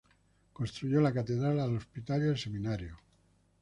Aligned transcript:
Construyó 0.53 0.99
la 0.99 1.13
Catedral, 1.13 1.59
el 1.59 1.77
Hospital 1.77 2.25
y 2.25 2.29
el 2.29 2.37
Seminario. 2.39 2.97